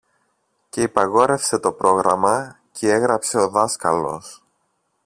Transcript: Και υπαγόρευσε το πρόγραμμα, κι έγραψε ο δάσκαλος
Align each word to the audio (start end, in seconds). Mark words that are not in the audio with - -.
Και 0.69 0.81
υπαγόρευσε 0.81 1.59
το 1.59 1.71
πρόγραμμα, 1.71 2.59
κι 2.71 2.87
έγραψε 2.87 3.37
ο 3.37 3.49
δάσκαλος 3.49 4.43